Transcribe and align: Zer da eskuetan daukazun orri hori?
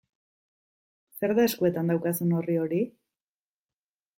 Zer 1.19 1.33
da 1.39 1.45
eskuetan 1.49 1.93
daukazun 1.93 2.33
orri 2.39 2.59
hori? 2.63 2.81